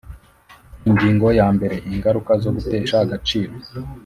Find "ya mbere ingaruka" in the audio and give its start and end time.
1.39-2.31